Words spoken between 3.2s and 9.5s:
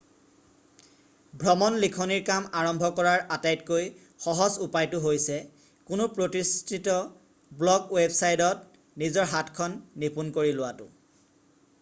আটাইতকৈ সহজ উপায়টো হৈছে কোনো প্ৰতিষ্ঠিত ব্লগ ৱেবচাইটত নিজৰ